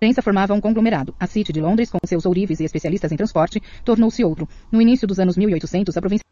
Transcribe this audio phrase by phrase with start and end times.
[0.00, 1.14] imprensa formava um conglomerado.
[1.20, 4.48] A City de Londres, com seus ourives e especialistas em transporte, tornou-se outro.
[4.72, 6.24] No início dos anos 1800, a província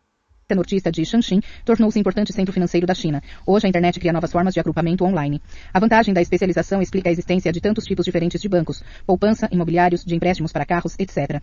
[0.56, 3.22] nortista de Shanxi tornou-se importante centro financeiro da China.
[3.46, 5.42] Hoje a internet cria novas formas de agrupamento online.
[5.70, 10.03] A vantagem da especialização explica a existência de tantos tipos diferentes de bancos, poupança, imobiliários,
[10.03, 11.43] de empréstimos para carros, etc.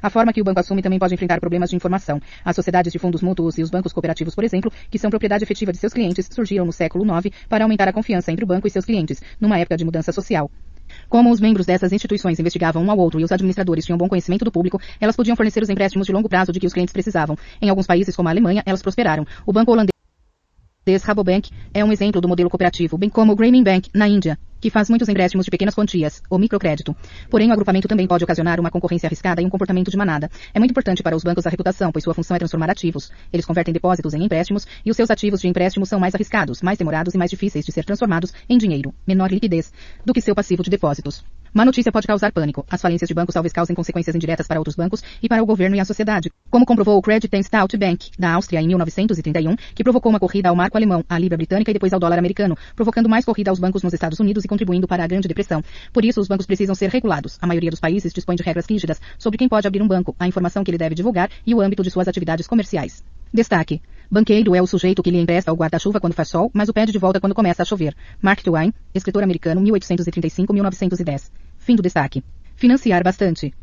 [0.00, 2.20] A forma que o banco assume também pode enfrentar problemas de informação.
[2.44, 5.72] As sociedades de fundos mútuos e os bancos cooperativos, por exemplo, que são propriedade efetiva
[5.72, 8.70] de seus clientes, surgiram no século IX para aumentar a confiança entre o banco e
[8.70, 10.50] seus clientes, numa época de mudança social.
[11.08, 14.44] Como os membros dessas instituições investigavam um ao outro e os administradores tinham bom conhecimento
[14.44, 17.36] do público, elas podiam fornecer os empréstimos de longo prazo de que os clientes precisavam.
[17.60, 19.26] Em alguns países, como a Alemanha, elas prosperaram.
[19.46, 19.91] O banco holandês
[21.04, 24.68] Rabobank é um exemplo do modelo cooperativo, bem como o Grameen Bank, na Índia, que
[24.68, 26.94] faz muitos empréstimos de pequenas quantias, ou microcrédito.
[27.30, 30.28] Porém, o agrupamento também pode ocasionar uma concorrência arriscada e um comportamento de manada.
[30.52, 33.12] É muito importante para os bancos a reputação, pois sua função é transformar ativos.
[33.32, 36.78] Eles convertem depósitos em empréstimos e os seus ativos de empréstimo são mais arriscados, mais
[36.78, 39.72] demorados e mais difíceis de ser transformados em dinheiro, menor liquidez,
[40.04, 41.24] do que seu passivo de depósitos.
[41.54, 42.64] Má notícia pode causar pânico.
[42.70, 45.76] As falências de bancos talvez causem consequências indiretas para outros bancos e para o governo
[45.76, 49.84] e a sociedade, como comprovou o Credit and Stout Bank, da Áustria, em 1931, que
[49.84, 53.06] provocou uma corrida ao marco alemão, à libra britânica e depois ao dólar americano, provocando
[53.06, 55.62] mais corrida aos bancos nos Estados Unidos e contribuindo para a grande depressão.
[55.92, 57.36] Por isso, os bancos precisam ser regulados.
[57.42, 60.26] A maioria dos países dispõe de regras rígidas sobre quem pode abrir um banco, a
[60.26, 63.04] informação que ele deve divulgar e o âmbito de suas atividades comerciais.
[63.30, 63.82] Destaque.
[64.12, 66.92] Banqueiro é o sujeito que lhe empresta o guarda-chuva quando faz sol, mas o pede
[66.92, 67.96] de volta quando começa a chover.
[68.20, 71.30] Mark Twain, escritor americano, 1835-1910.
[71.56, 72.22] Fim do destaque.
[72.54, 73.54] Financiar bastante.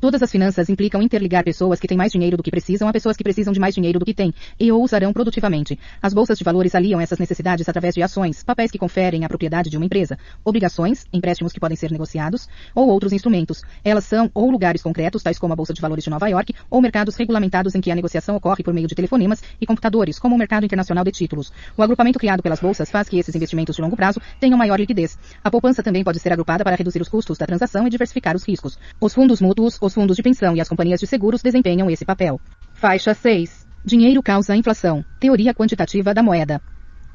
[0.00, 3.18] Todas as finanças implicam interligar pessoas que têm mais dinheiro do que precisam a pessoas
[3.18, 5.78] que precisam de mais dinheiro do que têm e o usarão produtivamente.
[6.00, 9.68] As bolsas de valores aliam essas necessidades através de ações, papéis que conferem a propriedade
[9.68, 13.60] de uma empresa, obrigações, empréstimos que podem ser negociados, ou outros instrumentos.
[13.84, 16.80] Elas são ou lugares concretos, tais como a Bolsa de Valores de Nova York, ou
[16.80, 20.38] mercados regulamentados em que a negociação ocorre por meio de telefonemas e computadores, como o
[20.38, 21.52] mercado internacional de títulos.
[21.76, 25.18] O agrupamento criado pelas bolsas faz que esses investimentos de longo prazo tenham maior liquidez.
[25.44, 28.48] A poupança também pode ser agrupada para reduzir os custos da transação e diversificar os
[28.48, 28.78] riscos.
[28.98, 32.40] Os fundos mútuos, os fundos de pensão e as companhias de seguros desempenham esse papel.
[32.72, 33.66] Faixa 6.
[33.84, 35.04] Dinheiro causa inflação.
[35.18, 36.60] Teoria quantitativa da moeda.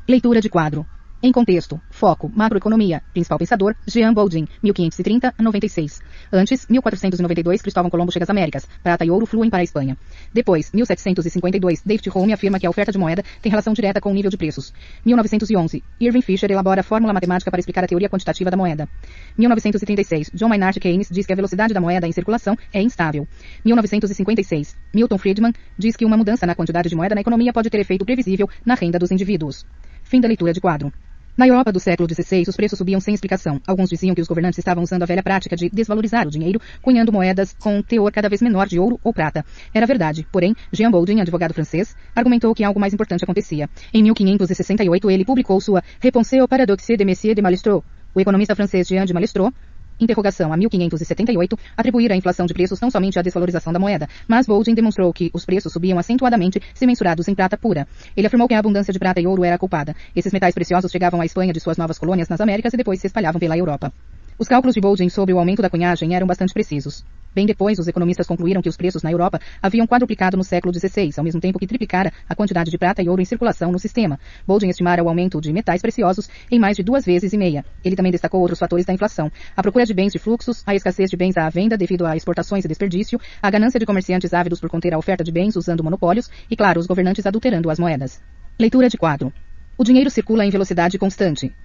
[0.07, 0.85] Leitura de quadro.
[1.25, 5.99] Em contexto, foco, macroeconomia, principal pensador, Jean Baudin, 1530 a 96.
[6.31, 9.97] Antes, 1492, Cristóvão Colombo chega às Américas, prata e ouro fluem para a Espanha.
[10.31, 14.13] Depois, 1752, David Home afirma que a oferta de moeda tem relação direta com o
[14.13, 14.71] nível de preços.
[15.03, 18.87] 1911, Irving Fisher elabora a fórmula matemática para explicar a teoria quantitativa da moeda.
[19.35, 23.27] 1936, John Maynard Keynes diz que a velocidade da moeda em circulação é instável.
[23.65, 27.79] 1956, Milton Friedman diz que uma mudança na quantidade de moeda na economia pode ter
[27.79, 29.65] efeito previsível na renda dos indivíduos.
[30.03, 30.93] Fim da leitura de quadro.
[31.37, 33.59] Na Europa do século XVI, os preços subiam sem explicação.
[33.67, 37.11] Alguns diziam que os governantes estavam usando a velha prática de desvalorizar o dinheiro, cunhando
[37.11, 39.43] moedas com teor cada vez menor de ouro ou prata.
[39.73, 40.25] Era verdade.
[40.31, 43.69] Porém, Jean Baudin, advogado francês, argumentou que algo mais importante acontecia.
[43.93, 47.83] Em 1568, ele publicou sua Réponse au paradoxe de Messier de Malestroux.
[48.13, 49.51] O economista francês Jean de Malestroux
[49.99, 54.45] interrogação a 1578, atribuir a inflação de preços não somente à desvalorização da moeda, mas
[54.45, 57.87] Boldin demonstrou que os preços subiam acentuadamente se mensurados em prata pura.
[58.15, 59.95] Ele afirmou que a abundância de prata e ouro era culpada.
[60.15, 63.07] Esses metais preciosos chegavam à Espanha de suas novas colônias nas Américas e depois se
[63.07, 63.91] espalhavam pela Europa.
[64.37, 67.05] Os cálculos de Boldin sobre o aumento da cunhagem eram bastante precisos.
[67.33, 71.09] Bem depois, os economistas concluíram que os preços na Europa haviam quadruplicado no século XVI,
[71.15, 74.19] ao mesmo tempo que triplicara a quantidade de prata e ouro em circulação no sistema.
[74.45, 77.63] Boldin estimara o aumento de metais preciosos em mais de duas vezes e meia.
[77.81, 79.31] Ele também destacou outros fatores da inflação.
[79.55, 82.65] A procura de bens de fluxos, a escassez de bens à venda devido a exportações
[82.65, 86.29] e desperdício, a ganância de comerciantes ávidos por conter a oferta de bens usando monopólios
[86.51, 88.21] e, claro, os governantes adulterando as moedas.
[88.59, 89.31] Leitura de quadro.
[89.77, 91.55] O dinheiro circula em velocidade constante.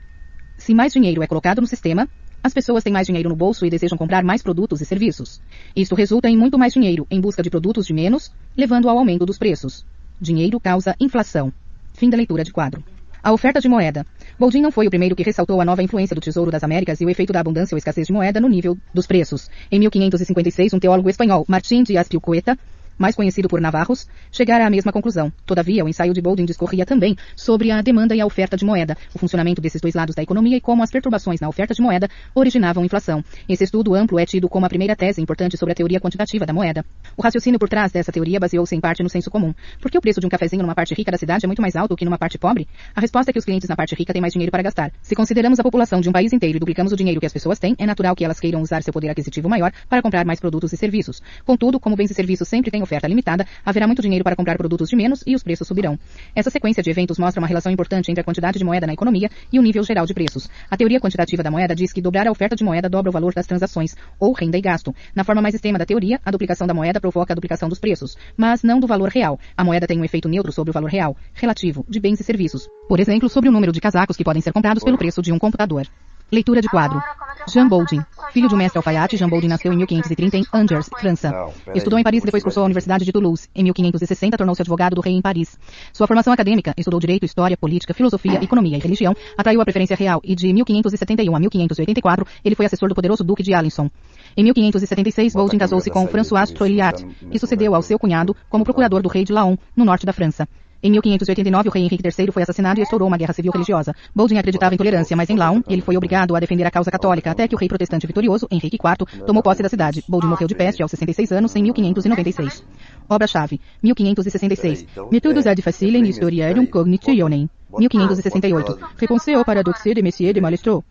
[0.61, 2.07] Se mais dinheiro é colocado no sistema,
[2.43, 5.41] as pessoas têm mais dinheiro no bolso e desejam comprar mais produtos e serviços.
[5.77, 9.27] Isto resulta em muito mais dinheiro em busca de produtos de menos, levando ao aumento
[9.27, 9.85] dos preços.
[10.21, 11.53] Dinheiro causa inflação.
[11.93, 12.83] Fim da leitura de quadro.
[13.23, 14.07] A oferta de moeda.
[14.39, 17.05] Boldin não foi o primeiro que ressaltou a nova influência do Tesouro das Américas e
[17.05, 19.51] o efeito da abundância ou escassez de moeda no nível dos preços.
[19.71, 22.59] Em 1556, um teólogo espanhol, Martín de Aspilcueta,
[23.01, 25.33] mais conhecido por Navarros, chegara à mesma conclusão.
[25.47, 28.95] Todavia, o ensaio de Boldin discorria também sobre a demanda e a oferta de moeda,
[29.15, 32.09] o funcionamento desses dois lados da economia e como as perturbações na oferta de moeda
[32.35, 33.25] originavam inflação.
[33.49, 36.53] Esse estudo amplo é tido como a primeira tese importante sobre a teoria quantitativa da
[36.53, 36.85] moeda.
[37.17, 39.55] O raciocínio por trás dessa teoria baseou-se em parte no senso comum.
[39.81, 41.77] Por que o preço de um cafezinho numa parte rica da cidade é muito mais
[41.77, 42.69] alto que numa parte pobre?
[42.95, 44.93] A resposta é que os clientes na parte rica têm mais dinheiro para gastar.
[45.01, 47.59] Se consideramos a população de um país inteiro e duplicamos o dinheiro que as pessoas
[47.59, 50.73] têm, é natural que elas queiram usar seu poder aquisitivo maior para comprar mais produtos
[50.75, 51.23] e serviços.
[51.47, 54.89] Contudo, como bens e serviços sempre têm oferta limitada, haverá muito dinheiro para comprar produtos
[54.89, 55.97] de menos e os preços subirão.
[56.35, 59.31] Essa sequência de eventos mostra uma relação importante entre a quantidade de moeda na economia
[59.53, 60.49] e o nível geral de preços.
[60.69, 63.33] A teoria quantitativa da moeda diz que dobrar a oferta de moeda dobra o valor
[63.33, 64.93] das transações, ou renda e gasto.
[65.15, 68.17] Na forma mais extrema da teoria, a duplicação da moeda provoca a duplicação dos preços,
[68.37, 69.39] mas não do valor real.
[69.57, 72.69] A moeda tem um efeito neutro sobre o valor real, relativo, de bens e serviços.
[72.89, 75.39] Por exemplo, sobre o número de casacos que podem ser comprados pelo preço de um
[75.39, 75.87] computador.
[76.33, 77.03] Leitura de quadro.
[77.49, 78.01] Jean Boldin.
[78.33, 81.51] Filho de um mestre alfaiate, Jean Boldin nasceu em 1530 em Angers, França.
[81.75, 83.49] Estudou em Paris e depois cursou a Universidade de Toulouse.
[83.55, 85.59] Em 1560 tornou-se advogado do rei em Paris.
[85.93, 90.21] Sua formação acadêmica, estudou direito, história, política, filosofia, economia e religião, atraiu a preferência real
[90.23, 93.91] e de 1571 a 1584 ele foi assessor do poderoso duque de Alençon.
[94.37, 99.09] Em 1576, Boldin casou-se com François Trolliat, que sucedeu ao seu cunhado como procurador do
[99.09, 100.47] rei de Laon, no norte da França.
[100.83, 103.95] Em 1589, o rei Henrique III foi assassinado e estourou uma guerra civil religiosa.
[104.15, 107.31] Boldin acreditava em tolerância, mas em Laon, ele foi obrigado a defender a causa católica,
[107.31, 110.03] até que o rei protestante vitorioso, Henrique IV, tomou posse da cidade.
[110.09, 112.65] Boldin morreu de peste aos 66 anos em 1596.
[113.09, 114.87] Obra-chave, 1566.
[115.11, 117.51] Méthodes ad facilem historiarum cognitionem.
[117.79, 118.79] 1568.
[118.97, 120.83] Réponse au paradoxe de Messier de Malestroux.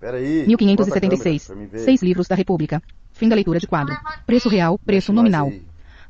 [0.47, 1.51] 1576.
[1.75, 2.81] Seis livros da República.
[3.11, 3.95] Fim da leitura de quadro.
[4.25, 5.51] Preço real, preço nominal.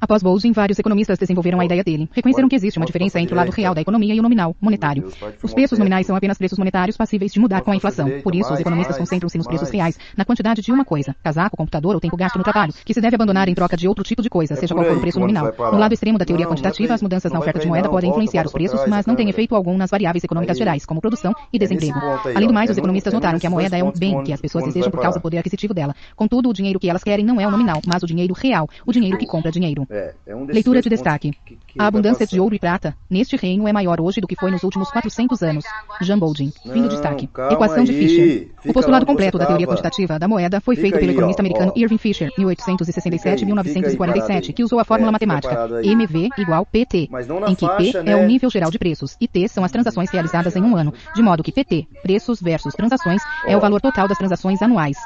[0.02, 2.10] Após Boldin, vários economistas desenvolveram a ideia dele.
[2.14, 5.12] Reconheceram que existe uma diferença entre o lado real da economia e o nominal, monetário.
[5.44, 8.10] Os preços nominais são apenas preços monetários passíveis de mudar com a inflação.
[8.24, 11.96] Por isso, os economistas concentram-se nos preços reais, na quantidade de uma coisa, casaco, computador
[11.96, 14.30] ou tempo gasto no trabalho, que se deve abandonar em troca de outro tipo de
[14.30, 15.54] coisa, seja qual for o preço nominal.
[15.58, 18.54] No lado extremo da teoria quantitativa, as mudanças na oferta de moeda podem influenciar os
[18.54, 22.00] preços, mas não têm efeito algum nas variáveis econômicas gerais, como produção e desemprego.
[22.36, 24.64] Além do mais, os economistas notaram que a moeda é um bem que as pessoas
[24.64, 25.94] desejam por causa do poder aquisitivo dela.
[26.16, 28.94] Contudo, o dinheiro que elas querem não é o nominal, mas o dinheiro real, o
[28.94, 29.89] dinheiro que compra dinheiro.
[30.48, 31.32] Leitura de destaque.
[31.78, 34.62] A abundância de ouro e prata neste reino é maior hoje do que foi nos
[34.64, 35.66] últimos 400 anos.
[36.02, 36.54] Jean Boldin.
[36.62, 37.28] Fim do destaque.
[37.50, 38.52] Equação de Fischer.
[38.66, 42.30] O postulado completo da teoria quantitativa da moeda foi feito pelo economista americano Irving Fisher,
[42.38, 47.10] 1867-1947, que usou a fórmula matemática MV igual PT,
[47.48, 50.56] em que P é o nível geral de preços e T são as transações realizadas
[50.56, 54.20] em um ano, de modo que PT, preços versus transações, é o valor total das
[54.20, 54.98] transações anuais.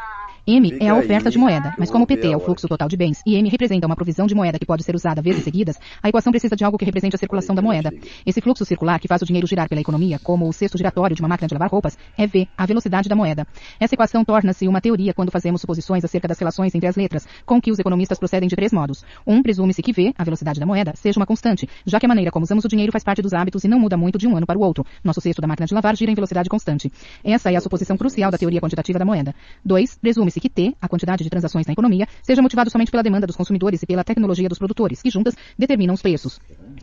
[0.46, 3.22] M é a oferta de moeda, mas como PT é o fluxo total de bens
[3.26, 6.34] e M representa uma provisão de moeda que pode ser usada vezes seguidas, a equação
[6.34, 7.94] precisa de algo que represente a circulação da moeda.
[8.26, 11.22] Esse fluxo circular que faz o dinheiro girar pela economia, como o cesto giratório de
[11.22, 13.48] uma máquina de lavar roupas, é V, a velocidade da moeda.
[13.80, 17.62] Essa equação torna-se uma teoria quando fazemos suposições acerca das relações entre as letras, com
[17.62, 19.06] que os economistas procedem de três modos.
[19.26, 22.32] Um, presume-se que V, a velocidade da moeda, seja uma constante, já que a maneira
[22.32, 24.46] como usamos o dinheiro faz parte dos hábitos e não muda muito de um ano
[24.46, 24.86] para o outro.
[25.02, 26.92] Nosso cesto da máquina de lavar gira em velocidade constante.
[27.24, 29.34] Essa é a suposição crucial da teoria quantitativa da moeda.
[29.64, 29.98] Dois,
[30.34, 33.36] presume-se que T, a quantidade de transações na economia seja motivado somente pela demanda dos
[33.36, 36.40] consumidores e pela tecnologia dos produtores, que juntas determinam os preços.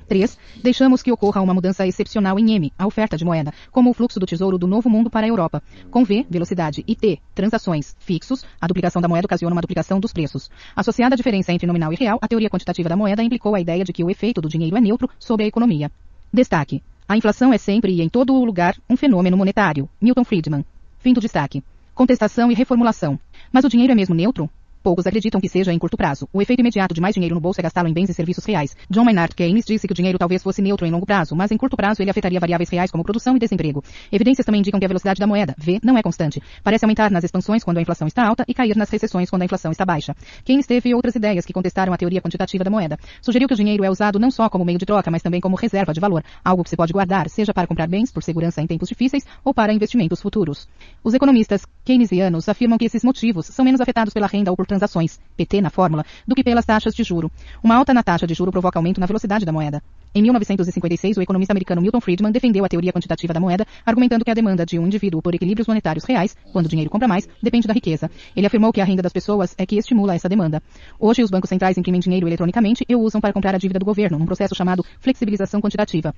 [0.08, 0.38] 3.
[0.62, 4.20] Deixamos que ocorra uma mudança excepcional em M, a oferta de moeda, como o fluxo
[4.20, 5.62] do tesouro do Novo Mundo para a Europa.
[5.90, 10.12] Com V, velocidade, e T, transações, fixos, a duplicação da moeda ocasiona uma duplicação dos
[10.12, 10.50] preços.
[10.74, 13.84] Associada à diferença entre nominal e real, a teoria quantitativa da moeda implicou a ideia
[13.84, 15.90] de que o efeito do dinheiro é neutro sobre a economia.
[16.32, 16.82] Destaque.
[17.08, 19.88] A inflação é sempre e em todo lugar um fenômeno monetário.
[20.00, 20.64] Milton Friedman.
[21.00, 21.62] Fim do destaque.
[22.00, 23.18] Contestação e reformulação.
[23.52, 24.48] Mas o dinheiro é mesmo neutro?
[24.82, 26.26] Poucos acreditam que seja em curto prazo.
[26.32, 28.74] O efeito imediato de mais dinheiro no bolso é gastá-lo em bens e serviços reais.
[28.88, 31.58] John Maynard Keynes disse que o dinheiro talvez fosse neutro em longo prazo, mas em
[31.58, 33.84] curto prazo ele afetaria variáveis reais como produção e desemprego.
[34.10, 36.42] Evidências também indicam que a velocidade da moeda, V, não é constante.
[36.64, 39.44] Parece aumentar nas expansões quando a inflação está alta e cair nas recessões quando a
[39.44, 40.16] inflação está baixa.
[40.44, 42.98] Keynes teve outras ideias que contestaram a teoria quantitativa da moeda.
[43.20, 45.56] Sugeriu que o dinheiro é usado não só como meio de troca, mas também como
[45.56, 48.66] reserva de valor, algo que se pode guardar, seja para comprar bens por segurança em
[48.66, 50.66] tempos difíceis ou para investimentos futuros.
[51.04, 55.18] Os economistas keynesianos afirmam que esses motivos são menos afetados pela renda ou por transações,
[55.36, 57.30] PT na fórmula, do que pelas taxas de juro.
[57.62, 59.82] Uma alta na taxa de juro provoca aumento na velocidade da moeda.
[60.14, 64.30] Em 1956, o economista americano Milton Friedman defendeu a teoria quantitativa da moeda, argumentando que
[64.30, 67.66] a demanda de um indivíduo por equilíbrios monetários reais, quando o dinheiro compra mais, depende
[67.66, 68.10] da riqueza.
[68.34, 70.62] Ele afirmou que a renda das pessoas é que estimula essa demanda.
[70.98, 73.84] Hoje, os bancos centrais imprimem dinheiro eletronicamente e o usam para comprar a dívida do
[73.84, 76.14] governo, num processo chamado flexibilização quantitativa.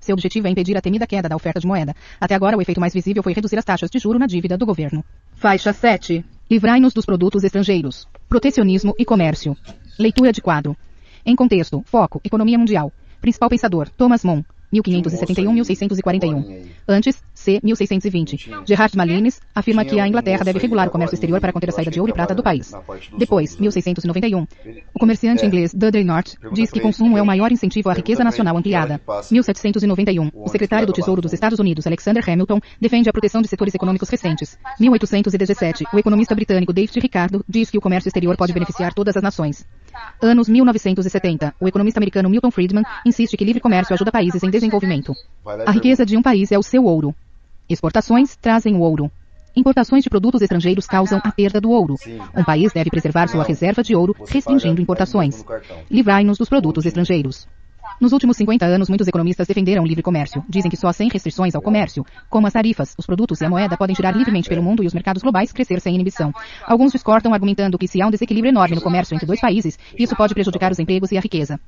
[0.00, 1.94] Seu objetivo é impedir a temida queda da oferta de moeda.
[2.20, 4.66] Até agora, o efeito mais visível foi reduzir as taxas de juro na dívida do
[4.66, 5.04] governo.
[5.34, 6.24] Faixa 7.
[6.48, 8.06] Livrai-nos dos produtos estrangeiros.
[8.28, 9.56] Protecionismo e comércio.
[9.98, 10.76] Leitura de quadro.
[11.24, 12.92] Em contexto, foco, economia mundial.
[13.20, 14.44] Principal pensador, Thomas Mann.
[14.72, 16.66] 1571-1641.
[16.88, 17.60] Antes, C.
[17.62, 18.50] 1620.
[18.66, 21.90] Gerard Malines afirma que a Inglaterra deve regular o comércio exterior para conter a saída
[21.90, 22.72] de ouro e prata do país.
[23.16, 24.46] Depois, 1691.
[24.94, 28.56] O comerciante inglês Dudley North diz que consumo é o maior incentivo à riqueza nacional
[28.56, 29.00] ampliada.
[29.30, 30.30] 1791.
[30.34, 34.08] O secretário do Tesouro dos Estados Unidos, Alexander Hamilton, defende a proteção de setores econômicos
[34.08, 34.58] recentes.
[34.80, 35.84] 1817.
[35.92, 39.66] O economista britânico David Ricardo diz que o comércio exterior pode beneficiar todas as nações.
[40.20, 41.54] Anos 1970.
[41.60, 45.12] O economista americano Milton Friedman insiste que livre comércio ajuda países em desenvolvimento.
[45.66, 47.14] A riqueza de um país é o seu ouro.
[47.68, 49.10] Exportações trazem o ouro.
[49.56, 51.94] Importações de produtos estrangeiros causam a perda do ouro.
[52.36, 55.42] Um país deve preservar sua reserva de ouro, restringindo importações.
[55.90, 57.48] Livrai-nos dos produtos estrangeiros.
[58.00, 60.44] Nos últimos 50 anos, muitos economistas defenderam o livre comércio.
[60.48, 63.76] Dizem que só sem restrições ao comércio, como as tarifas, os produtos e a moeda
[63.76, 66.32] podem girar livremente pelo mundo e os mercados globais crescer sem inibição.
[66.64, 70.14] Alguns discordam argumentando que se há um desequilíbrio enorme no comércio entre dois países, isso
[70.14, 71.58] pode prejudicar os empregos e a riqueza.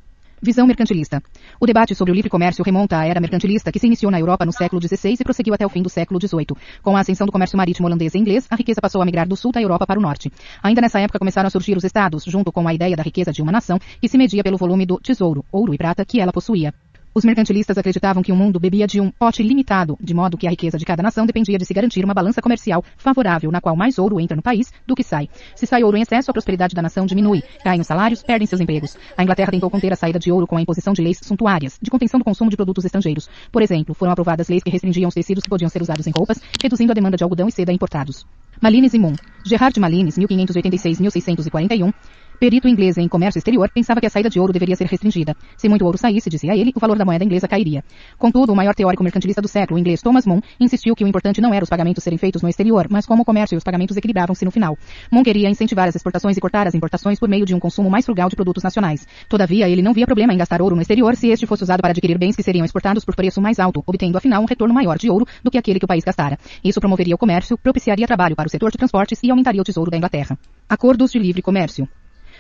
[0.41, 1.21] Visão mercantilista.
[1.61, 4.47] O debate sobre o livre comércio remonta à era mercantilista que se iniciou na Europa
[4.47, 6.57] no século XVI e prosseguiu até o fim do século XVIII.
[6.81, 9.37] Com a ascensão do comércio marítimo holandês e inglês, a riqueza passou a migrar do
[9.37, 10.33] sul da Europa para o norte.
[10.63, 13.43] Ainda nessa época começaram a surgir os estados, junto com a ideia da riqueza de
[13.43, 16.73] uma nação, que se media pelo volume do tesouro, ouro e prata, que ela possuía.
[17.15, 20.51] Os mercantilistas acreditavam que o mundo bebia de um pote limitado, de modo que a
[20.51, 23.99] riqueza de cada nação dependia de se garantir uma balança comercial favorável, na qual mais
[23.99, 25.29] ouro entra no país do que sai.
[25.57, 28.61] Se sai ouro em excesso, a prosperidade da nação diminui, caem os salários, perdem seus
[28.61, 28.97] empregos.
[29.17, 31.91] A Inglaterra tentou conter a saída de ouro com a imposição de leis suntuárias, de
[31.91, 33.29] contenção do consumo de produtos estrangeiros.
[33.51, 36.41] Por exemplo, foram aprovadas leis que restringiam os tecidos que podiam ser usados em roupas,
[36.63, 38.27] reduzindo a demanda de algodão e seda importados.
[38.61, 39.15] Malines e Moon.
[39.45, 41.93] Gerard Malines, 1586-1641,
[42.39, 45.35] Perito inglês em comércio exterior pensava que a saída de ouro deveria ser restringida.
[45.57, 47.83] Se muito ouro saísse, dizia ele, o valor da moeda inglesa cairia.
[48.17, 51.41] Contudo, o maior teórico mercantilista do século, o inglês Thomas Moon, insistiu que o importante
[51.41, 53.97] não era os pagamentos serem feitos no exterior, mas como o comércio e os pagamentos
[53.97, 54.79] equilibravam-se no final.
[55.11, 58.05] Moon queria incentivar as exportações e cortar as importações por meio de um consumo mais
[58.05, 59.05] frugal de produtos nacionais.
[59.29, 61.91] Todavia, ele não via problema em gastar ouro no exterior se este fosse usado para
[61.91, 65.11] adquirir bens que seriam exportados por preço mais alto, obtendo afinal um retorno maior de
[65.11, 66.39] ouro do que aquele que o país gastara.
[66.63, 69.91] Isso promoveria o comércio, propiciaria trabalho para o setor de transportes e aumentaria o tesouro
[69.91, 70.39] da Inglaterra.
[70.69, 71.89] Acordos de livre comércio.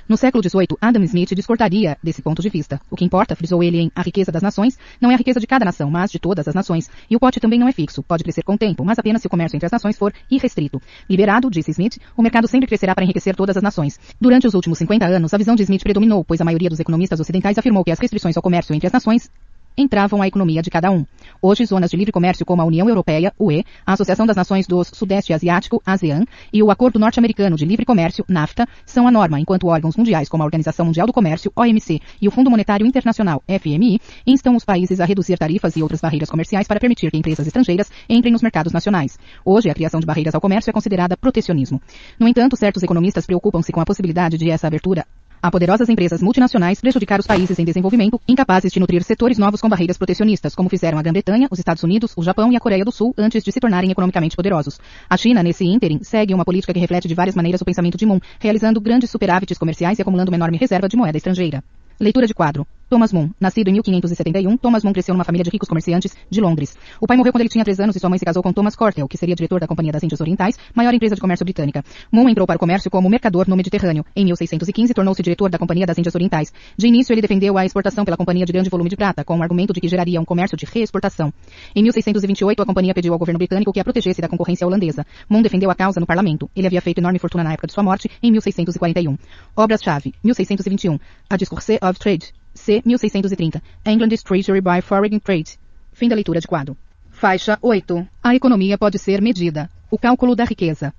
[0.08, 2.80] No século XVIII, Adam Smith discordaria desse ponto de vista.
[2.90, 5.46] O que importa, frisou ele em A Riqueza das Nações, não é a riqueza de
[5.46, 6.88] cada nação, mas de todas as nações.
[7.10, 9.26] E o pote também não é fixo, pode crescer com o tempo, mas apenas se
[9.26, 10.80] o comércio entre as nações for irrestrito.
[11.10, 14.00] Liberado, disse Smith, o mercado sempre crescerá para enriquecer todas as nações.
[14.18, 17.20] Durante os últimos 50 anos, a visão de Smith predominou, pois a maioria dos economistas
[17.20, 19.30] ocidentais afirmou que as restrições ao comércio entre as nações
[19.78, 21.04] entravam a economia de cada um.
[21.40, 24.82] Hoje, zonas de livre comércio como a União Europeia, UE, a Associação das Nações do
[24.82, 29.68] Sudeste Asiático, ASEAN, e o Acordo Norte-Americano de Livre Comércio, NAFTA, são a norma, enquanto
[29.68, 34.00] órgãos mundiais como a Organização Mundial do Comércio, OMC, e o Fundo Monetário Internacional, FMI,
[34.26, 37.90] instam os países a reduzir tarifas e outras barreiras comerciais para permitir que empresas estrangeiras
[38.08, 39.16] entrem nos mercados nacionais.
[39.44, 41.80] Hoje, a criação de barreiras ao comércio é considerada protecionismo.
[42.18, 45.06] No entanto, certos economistas preocupam-se com a possibilidade de essa abertura
[45.42, 49.68] a poderosas empresas multinacionais prejudicar os países em desenvolvimento, incapazes de nutrir setores novos com
[49.68, 52.92] barreiras protecionistas, como fizeram a Grã-Bretanha, os Estados Unidos, o Japão e a Coreia do
[52.92, 54.78] Sul antes de se tornarem economicamente poderosos.
[55.08, 58.06] A China, nesse ínterim, segue uma política que reflete de várias maneiras o pensamento de
[58.06, 61.62] Moon, realizando grandes superávites comerciais e acumulando uma enorme reserva de moeda estrangeira.
[62.00, 62.64] Leitura de quadro.
[62.88, 66.74] Thomas Moon, nascido em 1571, Thomas Moon cresceu numa família de ricos comerciantes de Londres.
[66.98, 68.74] O pai morreu quando ele tinha três anos e sua mãe se casou com Thomas
[68.74, 71.84] Cortel, que seria diretor da Companhia das Índias Orientais, maior empresa de comércio britânica.
[72.10, 74.06] Moon entrou para o comércio como mercador no Mediterrâneo.
[74.16, 76.50] Em 1615 tornou-se diretor da Companhia das Índias Orientais.
[76.78, 79.42] De início ele defendeu a exportação pela companhia de grande volume de prata, com o
[79.42, 81.30] argumento de que geraria um comércio de reexportação.
[81.76, 85.04] Em 1628 a companhia pediu ao governo britânico que a protegesse da concorrência holandesa.
[85.28, 86.48] Moon defendeu a causa no parlamento.
[86.56, 89.18] Ele havia feito enorme fortuna na época de sua morte, em 1641.
[89.54, 90.14] Obras-chave.
[90.24, 90.98] 1621.
[91.28, 92.26] A Discourse of Trade.
[92.54, 92.82] C.
[92.84, 93.62] 1630.
[93.86, 95.58] England's Treasury by Foreign Trade.
[95.92, 96.76] Fim da leitura de quadro.
[97.10, 98.06] Faixa 8.
[98.22, 99.70] A economia pode ser medida.
[99.90, 100.92] O cálculo da riqueza.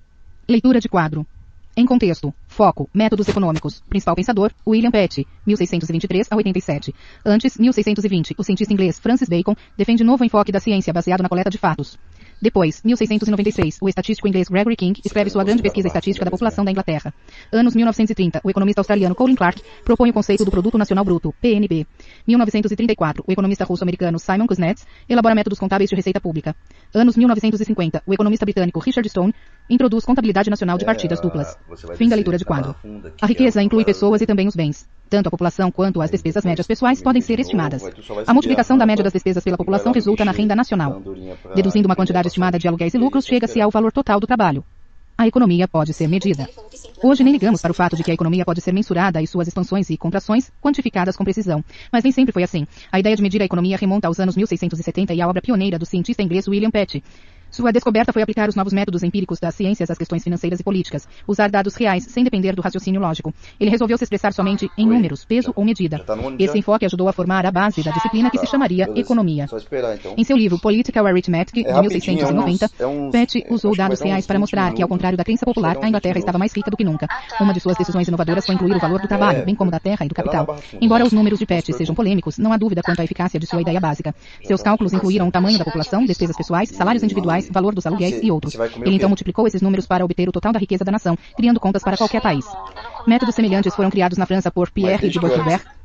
[0.48, 1.26] Leitura de quadro.
[1.78, 2.34] Em contexto.
[2.48, 2.90] Foco.
[2.94, 3.82] Métodos econômicos.
[3.88, 4.52] Principal pensador.
[4.68, 5.26] William Petty.
[5.46, 6.94] 1623 a 87.
[7.26, 8.36] Antes, 1620.
[8.38, 11.98] O cientista inglês Francis Bacon defende novo enfoque da ciência baseado na coleta de fatos.
[12.42, 16.72] Depois, 1696, o estatístico inglês Gregory King escreve sua grande pesquisa estatística da população da
[16.72, 17.14] Inglaterra.
[17.52, 21.86] Anos 1930, o economista australiano Colin Clark propõe o conceito do Produto Nacional Bruto, PNB.
[22.26, 26.56] 1934, o economista russo-americano Simon Kuznets elabora métodos contábeis de receita pública.
[26.94, 29.34] Anos 1950, o economista britânico Richard Stone
[29.70, 31.58] introduz contabilidade nacional de partidas duplas.
[31.96, 32.76] Fim da leitura de quadro.
[33.22, 34.88] A riqueza inclui pessoas e também os bens.
[35.10, 37.84] Tanto a população quanto as despesas médias pessoais podem ser estimadas.
[38.28, 41.02] A multiplicação da média das despesas pela população resulta na renda nacional.
[41.56, 44.64] Deduzindo uma quantidade estimada de aluguéis e lucros, chega-se ao valor total do trabalho.
[45.20, 46.48] A economia pode ser medida.
[47.04, 49.50] Hoje nem ligamos para o fato de que a economia pode ser mensurada e suas
[49.50, 51.62] expansões e contrações quantificadas com precisão.
[51.92, 52.66] Mas nem sempre foi assim.
[52.90, 55.86] A ideia de medir a economia remonta aos anos 1670 e à obra pioneira do
[55.86, 57.04] cientista inglês William Petty.
[57.52, 61.08] Sua descoberta foi aplicar os novos métodos empíricos das ciências às questões financeiras e políticas,
[61.28, 63.34] usar dados reais sem depender do raciocínio lógico.
[63.60, 66.00] Ele resolveu se expressar somente em números, peso ou medida.
[66.00, 69.46] Tá Esse enfoque ajudou a formar a base da disciplina que se chamaria economia.
[69.46, 70.14] Então.
[70.18, 74.82] Em seu livro Political Arithmetic, de 1690, é Petty usou dados reais para mostrar que,
[74.82, 77.08] ao contrário da crença popular, a Inglaterra estava mais rica do que nunca.
[77.40, 80.06] Uma de suas decisões inovadoras foi incluir o valor do trabalho, bem como da terra
[80.06, 80.58] e do capital.
[80.80, 83.62] Embora os números de Petty sejam polêmicos, não há dúvida quanto à eficácia de sua
[83.62, 84.14] ideia básica.
[84.44, 88.32] Seus cálculos incluíram o tamanho da população, despesas pessoais, salários individuais, valor dos aluguéis e
[88.32, 88.56] outros.
[88.56, 91.84] Ele então multiplicou esses números para obter o total da riqueza da nação, criando contas
[91.84, 92.46] para qualquer país.
[93.08, 95.20] Métodos semelhantes foram criados na França por Pierre de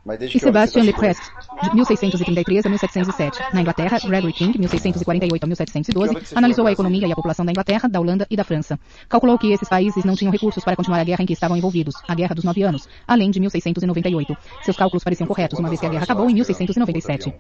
[0.05, 1.23] Boisvert e Sebastian Leprest,
[1.63, 3.55] de 1633 a 1707.
[3.55, 7.89] Na Inglaterra, Gregory King, 1648 a 1712, analisou a economia e a população da Inglaterra,
[7.89, 8.79] da Holanda e da França.
[9.09, 11.95] Calculou que esses países não tinham recursos para continuar a guerra em que estavam envolvidos,
[12.07, 14.37] a Guerra dos Nove Anos, além de 1698.
[14.63, 17.33] Seus cálculos pareciam corretos, uma vez que a guerra acabou em 1697.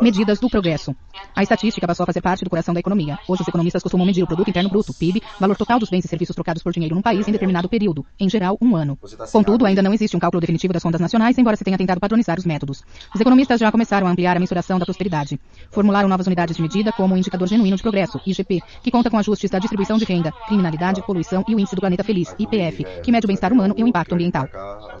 [0.00, 0.94] Medidas do progresso.
[1.34, 3.18] A estatística passou a fazer parte do coração da economia.
[3.26, 6.08] Hoje os economistas costumam medir o produto interno bruto, PIB, valor total dos bens e
[6.08, 8.96] serviços trocados por dinheiro num país em determinado período, em geral, um ano.
[9.32, 12.38] Contudo, ainda não existe um cálculo definitivo das contas nacionais, embora se tenha tentado padronizar
[12.38, 12.82] os métodos.
[13.14, 15.40] Os economistas já começaram a ampliar a mensuração da prosperidade.
[15.70, 19.18] Formularam novas unidades de medida como o Indicador Genuíno de Progresso, IGP, que conta com
[19.18, 23.10] ajustes da distribuição de renda, criminalidade, poluição e o Índice do Planeta Feliz, IPF, que
[23.10, 24.46] mede o bem-estar humano e o impacto ambiental.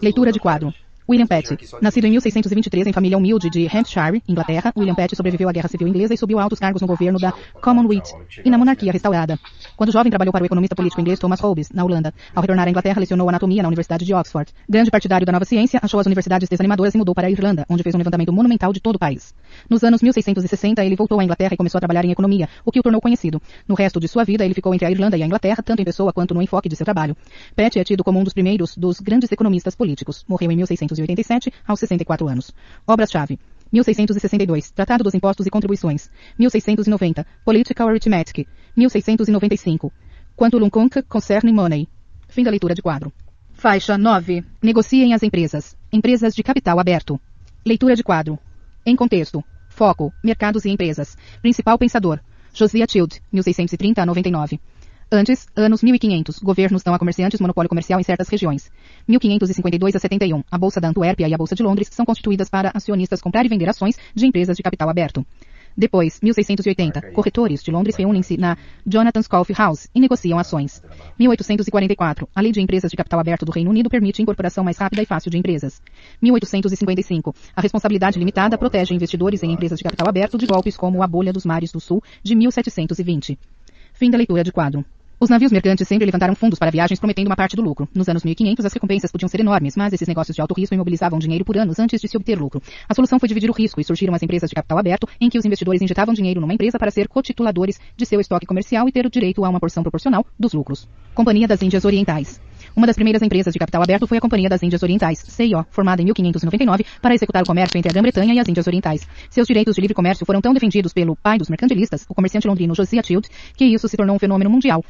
[0.00, 0.72] Leitura de quadro.
[1.06, 1.58] William Petty.
[1.82, 5.86] Nascido em 1623 em família humilde de Hampshire, Inglaterra, William Petty sobreviveu à Guerra Civil
[5.86, 7.30] Inglesa e subiu altos cargos no governo da
[7.60, 8.08] Commonwealth
[8.42, 9.38] e na monarquia restaurada.
[9.76, 12.14] Quando jovem, trabalhou para o economista político inglês Thomas Hobbes, na Holanda.
[12.34, 14.50] Ao retornar à Inglaterra, lecionou anatomia na Universidade de Oxford.
[14.66, 17.82] Grande partidário da nova ciência, achou as universidades desanimadoras e mudou para a Irlanda, onde
[17.82, 19.34] fez um levantamento monumental de todo o país.
[19.68, 22.80] Nos anos 1660, ele voltou à Inglaterra e começou a trabalhar em economia, o que
[22.80, 23.42] o tornou conhecido.
[23.68, 25.84] No resto de sua vida, ele ficou entre a Irlanda e a Inglaterra, tanto em
[25.84, 27.14] pessoa quanto no enfoque de seu trabalho.
[27.54, 30.24] Petty é tido como um dos primeiros dos grandes economistas políticos.
[30.26, 30.56] Morreu em
[30.94, 32.52] 1687, aos 64 anos.
[32.86, 33.38] Obras-chave.
[33.72, 36.10] 1662, Tratado dos Impostos e Contribuições.
[36.38, 38.46] 1690, Political Arithmetic.
[38.76, 39.92] 1695,
[40.36, 41.88] Quanto Lunconca Concerne Money.
[42.28, 43.12] Fim da leitura de quadro.
[43.52, 44.44] Faixa 9.
[44.62, 45.76] Negociem as empresas.
[45.92, 47.20] Empresas de capital aberto.
[47.64, 48.38] Leitura de quadro.
[48.84, 49.42] Em contexto.
[49.68, 50.12] Foco.
[50.22, 51.16] Mercados e empresas.
[51.40, 52.20] Principal pensador.
[52.52, 54.60] Josiah Child, 1630 a 99.
[55.16, 58.68] Antes, anos 1500, governos dão a comerciantes monopólio comercial em certas regiões.
[59.06, 62.72] 1552 a 71, a Bolsa da Antuérpia e a Bolsa de Londres são constituídas para
[62.74, 65.24] acionistas comprar e vender ações de empresas de capital aberto.
[65.76, 70.82] Depois, 1680, corretores de Londres reúnem-se na Jonathan's Coffee House e negociam ações.
[71.16, 75.00] 1844, a Lei de Empresas de Capital Aberto do Reino Unido permite incorporação mais rápida
[75.00, 75.80] e fácil de empresas.
[76.20, 81.06] 1855, a responsabilidade limitada protege investidores em empresas de capital aberto de golpes como a
[81.06, 83.38] bolha dos mares do Sul de 1720.
[83.92, 84.84] Fim da leitura de quadro.
[85.20, 87.88] Os navios mercantes sempre levantaram fundos para viagens prometendo uma parte do lucro.
[87.94, 91.18] Nos anos 1500 as recompensas podiam ser enormes, mas esses negócios de alto risco imobilizavam
[91.18, 92.60] dinheiro por anos antes de se obter lucro.
[92.88, 95.38] A solução foi dividir o risco e surgiram as empresas de capital aberto, em que
[95.38, 99.06] os investidores injetavam dinheiro numa empresa para ser cotituladores de seu estoque comercial e ter
[99.06, 100.88] o direito a uma porção proporcional dos lucros.
[101.14, 102.40] Companhia das Índias Orientais.
[102.76, 106.02] Uma das primeiras empresas de capital aberto foi a Companhia das Índias Orientais, CIO, formada
[106.02, 109.06] em 1599 para executar o comércio entre a Grã-Bretanha e as Índias Orientais.
[109.30, 112.74] Seus direitos de livre comércio foram tão defendidos pelo pai dos mercantilistas, o comerciante londrino
[112.74, 114.84] Josiah Child, que isso se tornou um fenômeno mundial.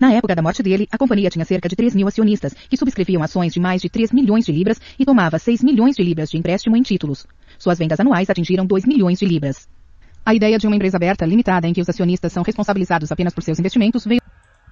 [0.00, 3.22] Na época da morte dele, a companhia tinha cerca de 3 mil acionistas, que subscreviam
[3.22, 6.36] ações de mais de 3 milhões de libras e tomava 6 milhões de libras de
[6.36, 7.28] empréstimo em títulos.
[7.60, 9.68] Suas vendas anuais atingiram 2 milhões de libras.
[10.26, 13.44] A ideia de uma empresa aberta, limitada, em que os acionistas são responsabilizados apenas por
[13.44, 14.20] seus investimentos, veio